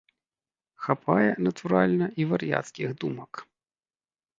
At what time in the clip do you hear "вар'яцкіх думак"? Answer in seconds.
2.33-3.49